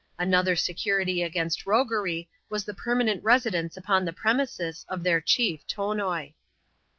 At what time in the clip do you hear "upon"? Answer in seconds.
3.77-4.03